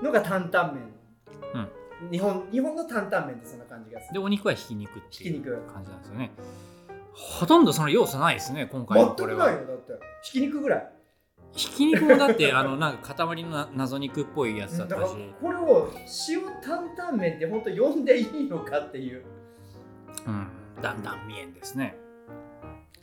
[0.00, 1.68] のが担々麺、
[2.10, 4.14] 日本日本の担々麺ってそんな感じがする。
[4.14, 6.30] でお肉はひき肉っていう感じなんですよね
[7.12, 9.92] ほとんどその要素ないですね今回全のこれはくないよだって。
[10.22, 10.92] ひき肉ぐらい。
[11.52, 15.14] ひき肉もだってあのなんか塊のな謎肉っぽいやつだったし。
[15.40, 15.90] これを
[16.28, 19.24] 塩担々麺って本当呼んでいいのかっていう。
[20.26, 20.46] うん
[20.80, 21.96] だんだん見えんですね。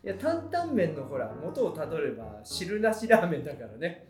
[0.04, 4.08] いや担々麺のほら元をたどれば汁なしラーメンだからね。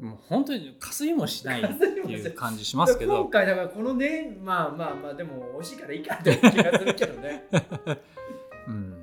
[0.00, 7.44] もう本当にかすりもしないっていう感じしますけ今ど回だからこのねまあまあまあでも美味しいからいいかって気がするけどね。
[8.68, 8.97] うん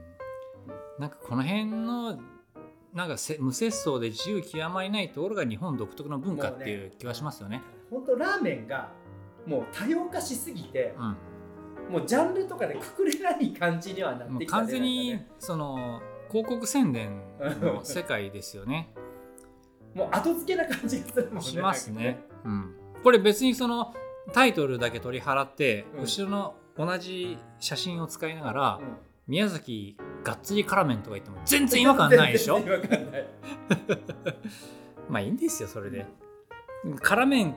[0.99, 2.17] なんかこの辺の
[2.93, 7.61] なんかせ無節操で自由極まりないところが日本独特の文化っていう気はしますよね。
[7.89, 8.89] 本当ラーメンが
[9.45, 11.17] もう多様化しすぎてうん
[11.89, 17.21] もうジャンルとかでくくれない感じにはなってきたね完全にその広告宣伝
[17.61, 18.89] の世界ですよね。
[19.93, 22.19] もう後付けな感じがするもんねしますなんね。
[22.43, 23.93] うん、これ別にその
[24.33, 28.87] タイトルだけ取り払って、うん後ろの同じ写真を使いながら、かね
[29.27, 32.59] 宮崎がっつり辛麺とか言っても全うん然違和感ないでしょ？
[32.59, 33.27] 全然違和感ない。
[35.09, 36.05] まあいいんですよそれで。
[37.01, 37.55] 辛麺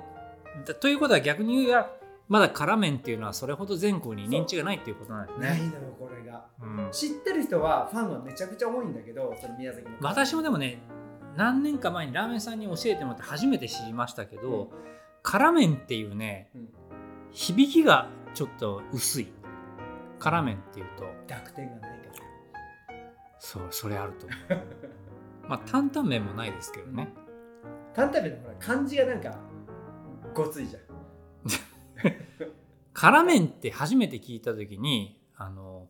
[0.66, 1.90] だということは逆に言うや
[2.28, 5.48] まだ辛麺っていうのはそれほど全国に認知がないっていうことなんですね。
[5.48, 6.44] ないのよこれが。
[6.62, 6.88] うん。
[6.92, 10.80] 知ってる人はファンはめちゃくちゃ多いんだけどその宮崎の私もでもね
[11.36, 14.70] 何年か前にラーメンさんに教えてもらって初めて知りましたけど、
[15.22, 16.68] 辛麺っていうねうん。
[17.30, 19.32] 響きがちょっと薄い。
[20.18, 21.04] 辛麺っていうと。
[21.28, 21.97] 濁点がない
[23.38, 24.38] そうそれあると思う。
[25.48, 27.12] まあ担々麺もないですけどね。
[27.94, 29.38] 担々麺のほら漢字がなんか
[30.34, 30.82] ごついじゃん。
[32.92, 35.88] 辛麺って初めて聞いた時にあの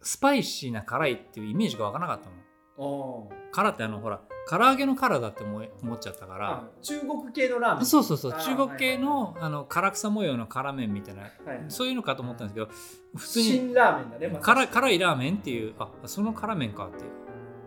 [0.00, 2.36] スパイシーな辛いっていうイメージが湧かなかったの。
[2.76, 7.86] お辛ってあのほら唐揚げの辛だって思い思っちゃったから、中国系のラーメン。
[7.86, 8.32] そうそうそう。
[8.32, 11.64] 中国系の,、あの辛草模様の辛麺みたいなはいはい。
[11.68, 12.68] そういうのかと思ったんですけど
[13.16, 17.04] 普通に新ラーメンだね、まさ辛に辛いラーメンっていうあその辛麺かって。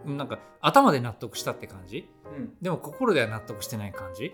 [0.05, 2.09] うんなんか頭で納得したって感じ？
[2.25, 2.53] うん。
[2.61, 4.33] でも心では納得してない感じ？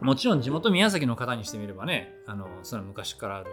[0.00, 3.50] もちろん地元宮崎の方にしてみればねあのその昔からある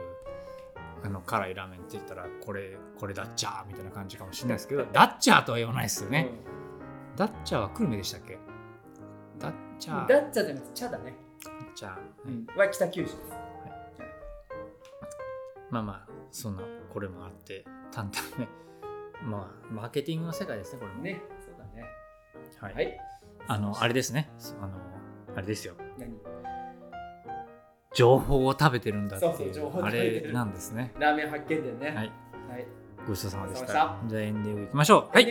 [1.06, 6.30] あの辛いラーメンって言ったらこれこれダッチャーみたいな感じかもしれないですけどダッチャーとは言わないですよね、
[7.16, 8.40] ダッチャーは久留米でしたっけ？
[9.40, 10.02] ダッチャー。
[10.02, 11.14] うんダッチャじゃなくて茶だね、
[11.44, 13.32] ダッチャー、うん、は北九州です。
[15.70, 18.48] まあまあそんなこれもあって淡々ね
[19.24, 21.04] まあマーケティングの世界ですねこれも。
[21.04, 21.86] ねそうだね。
[22.60, 23.00] はい、はい。
[23.48, 24.32] あのあれですね。
[24.62, 24.74] あの
[25.36, 25.76] あれですよ。
[25.98, 26.18] 何？
[27.96, 30.92] 情報を食べてるんだっていうあれなんですね。
[31.00, 31.88] ラーメン発見店ね。
[31.88, 31.96] はい。
[31.96, 32.68] はい。
[33.08, 33.68] ごちそうさまでした。
[34.06, 35.16] じゃあエンディングいきましょう。
[35.16, 35.26] はい。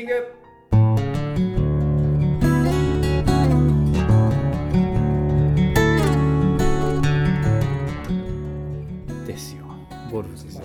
[9.26, 9.66] ですよ。
[10.10, 10.64] ゴルフですよ。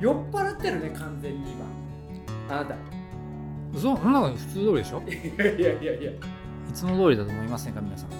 [0.00, 1.64] 酔っ払ってるね完全に今。
[2.50, 2.76] あなた。
[3.80, 5.02] そんなの普通通りでしょ？
[5.08, 6.10] いやいやいやいや。
[6.10, 6.14] い
[6.74, 8.10] つも通りだと思いませんか皆さん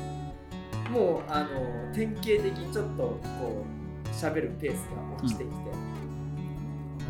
[0.95, 3.21] もうあの典型的にちょっとこ
[4.05, 5.57] う喋るペースが落ちてきて、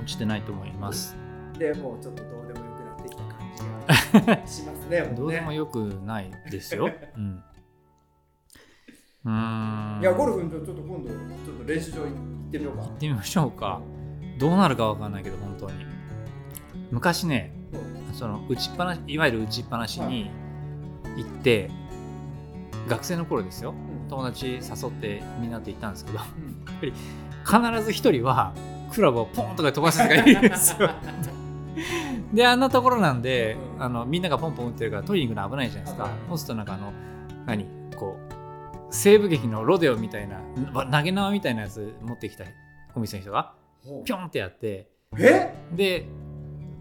[0.00, 1.14] 落ちてないと思います。
[1.58, 5.14] でもうちょっとどうでもよくなってきた感じがしますねね。
[5.14, 6.90] どうでもよくないですよ。
[7.16, 7.42] うん。
[9.24, 10.00] うーん。
[10.00, 12.82] いやゴルフちょっと今度ちょっと練習場行ってみようか。
[12.84, 13.80] 行ってみましょうか。
[14.38, 15.84] どうなるかわかんないけど本当に。
[16.90, 17.52] 昔ね
[18.08, 18.14] うん。
[18.14, 20.30] その打ちっぱなしいわゆる打ちっぱなしに
[21.16, 21.70] 行って、
[22.88, 23.70] 学生の頃ですよ。
[23.70, 24.08] うん。
[24.08, 26.18] 友達誘ってみんなで行ったんですけど。
[26.82, 26.92] うん。
[27.44, 28.54] 必ず一人は
[28.92, 30.90] クラブをポンとか飛ばすやつがいるんですよ。
[32.32, 36.08] であんなところなんで、うんあのみんながポンポン打ってるから取りに行くの危ないじゃないですか。
[36.28, 36.92] そうするとなんかあの
[37.46, 37.66] 何
[37.96, 38.34] こう
[38.90, 40.40] 西部劇のロデオみたいな
[40.72, 42.44] わ投げ縄みたいなやつ持ってきた
[42.94, 43.54] お店の人が
[44.04, 45.54] ピョンってやってえ？
[45.72, 46.06] で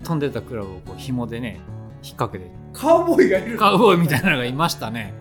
[0.03, 1.59] 飛んでたクラブをこう紐でね
[2.03, 2.51] 引っ掛けて。
[2.73, 5.13] カウボーイがいるカウボーイみたいなのがいましたね、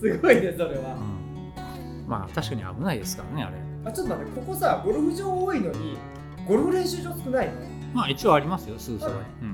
[0.00, 3.56] すごいねそれは、うん、まあ確かに危ないですからねあれ。
[3.84, 5.98] あちょっと待ってここさゴルフ場多いのに
[6.46, 7.52] ゴルフ練習場少ないの？
[7.94, 9.50] まあ一応ありますよすぐそばに、うん、い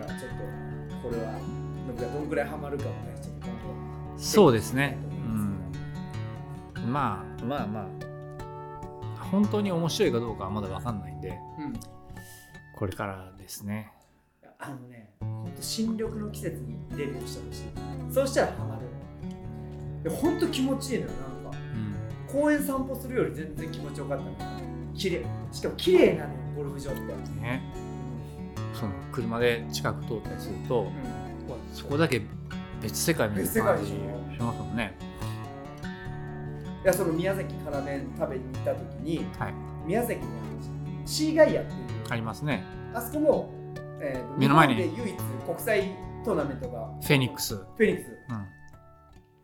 [0.00, 0.30] やちょっ
[1.00, 1.32] とこれは
[1.86, 4.98] ノブがどんぐらいハマるかもねちょっと今後そうですね。
[6.74, 6.92] うん。
[6.92, 7.86] まあまあまあ。
[9.30, 11.38] 本当に面白いかどうかはまだ分かんないんで。
[11.58, 11.72] うん。
[12.76, 13.92] これからですね。
[14.58, 15.10] あのね
[15.60, 17.62] 新緑の季節にデビューしてほしい。
[18.12, 18.82] そうしたらハマる。
[20.04, 21.10] いや本当気持ちいいのよ
[21.44, 21.58] なんか。
[22.30, 22.40] うん。
[22.40, 24.36] 公園散歩するより全然気持ちよかったのよ
[24.94, 25.26] 綺麗。
[25.52, 27.00] しかも綺麗なのよゴルフ場って。
[27.40, 27.62] ね。
[28.74, 30.92] その車で近く通ったりすると、うん。
[31.72, 32.22] そこだけ
[32.80, 33.94] 別世界みたいな感じし
[34.40, 34.96] ますもんね。
[36.84, 39.54] いやその宮崎辛麺食べに行った時にはい。
[39.84, 40.28] 宮崎にある
[41.06, 41.78] シーガイアっていう
[42.10, 42.62] ありますね。
[42.94, 43.54] あそこも、
[44.00, 44.76] えーと目の前に。
[44.96, 46.86] 唯一国際トーナメントが。
[47.02, 48.06] フェニックス、フェニックス。
[48.30, 48.46] うん、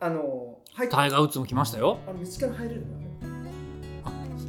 [0.01, 0.59] あの
[0.91, 1.99] タイガー・ウッズも来ましたよ。
[2.07, 3.09] あの道から入れるのよ。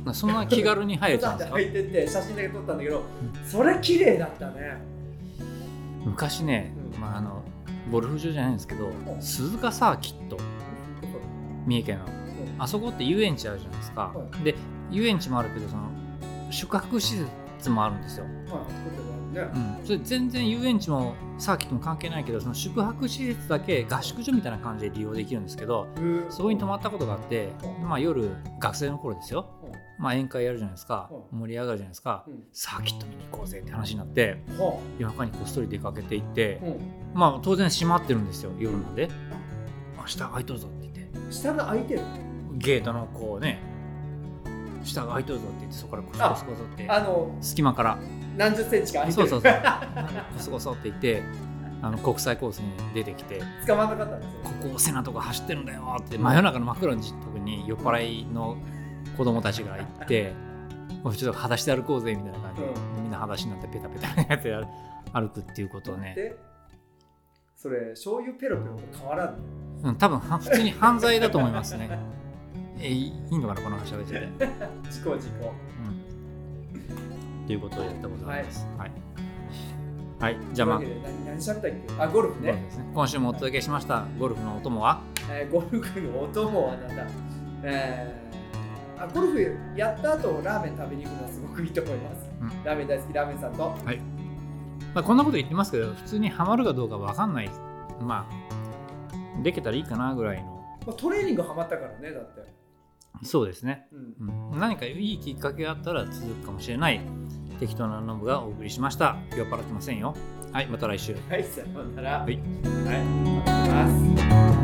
[0.07, 1.55] あそんな気軽に入れちゃうんですか？
[1.57, 3.03] 入ってって写真だけ撮ったんだけど、
[3.45, 4.77] それ綺麗だったね。
[6.03, 7.01] 昔ね、うん。
[7.01, 7.41] まあ、あの
[7.91, 8.91] ゴルフ場じゃないんですけど、ん。
[9.19, 10.37] 鈴鹿サーキット。
[11.65, 12.05] 三重県の。
[12.57, 14.55] あそこって遊園地あるじゃないですか、はで
[14.89, 15.89] 遊園地もあるけどその
[16.51, 17.17] 宿泊施
[17.57, 18.25] 設もあるんですよ、
[19.36, 19.41] ね。
[19.54, 27.50] うん、それ全然遊園地もサーキットも関係ないけどその宿泊施設だけ合宿所みたいな感じで利用できるんですけどうんそこに泊まったことがあって、
[27.81, 28.29] うんまあ、夜
[28.60, 29.48] 学生の頃ですよ、
[30.00, 31.10] まあ、宴会やるじゃないですか。
[31.31, 32.23] う盛り上がるじゃないですか。
[32.27, 32.44] うん。
[32.52, 36.62] サーキット見に行こうぜって話になっては夜中にこっそり出かけていって
[37.13, 39.10] まあ当然閉まってるんですよ夜なんで
[39.98, 41.31] 「明日開いとるぞ」って言って。
[41.31, 42.02] 下が開いてる
[42.54, 43.60] ゲートのこうね
[44.90, 46.90] 下が開いとるぞって言ってそこからコソコソコソって。
[46.90, 47.98] あの隙間から。
[48.38, 49.27] 何十センチか開いてる。
[49.27, 49.62] そうそうそう
[50.33, 51.23] コソコソって言って
[51.81, 53.42] あの国際コースに出てきて。
[53.67, 54.40] 捕まんなかったんですよ。
[54.44, 57.12] ここセナとか走ってるんだよって真夜中の真っ暗の時
[57.42, 58.58] に酔っ払いの
[59.17, 60.33] 子供たちが行って
[61.04, 62.71] おいちょっと裸足で歩こうぜみたいな感じで、う
[63.02, 64.67] みんな裸足になってペタペタやって
[65.13, 66.13] 歩くっていうことをね。
[66.15, 66.38] で
[67.56, 72.00] それ醤油ペロペロと変わらんねうん、多分は普通に犯罪だと思いますね。
[72.80, 74.28] え、いいいのかな、この話喋ってて。
[74.92, 75.54] 事故事故
[75.84, 77.48] うん。
[77.48, 78.67] ということでございます。
[78.78, 78.92] はい。
[80.19, 81.73] はい、じゃあまあ、何ったっけ？
[82.00, 82.52] あゴルフね。
[82.52, 82.86] ゴルフですね。
[82.94, 84.06] 今週もお届けしました。
[84.17, 85.02] ゴルフのお供は？
[85.30, 87.08] えーゴルフのお供はなんだ、
[87.63, 88.26] えー
[88.98, 92.63] あゴルフやった後ラーメン食べに行くのはすごくいいと思います、うん。
[92.63, 93.76] ラーメン大好きラーメンさんと。
[94.94, 97.50] まあ、こんなこと言ってますけど普通にハマるかどうかわかんない。
[98.00, 100.63] まあできたらいいかなぐらいの。
[100.88, 102.42] まあ、トレーニングハマったからねだって、
[103.23, 104.51] そうですね、うん。
[104.53, 107.01] うん、何かいいきっかけがあったら続くかもしれない。
[107.59, 109.17] 適当なノブがお送りしました。
[109.37, 110.15] 酔っ払ってませんよ。
[110.51, 111.15] はいまた来週。
[111.29, 112.19] はいさようなら。
[112.19, 112.35] はい。
[112.35, 114.54] はい、お願いします